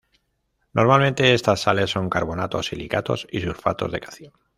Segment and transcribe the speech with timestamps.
[0.73, 4.33] Normalmente estas sales son carbonatos, silicatos y sulfatos de calcio.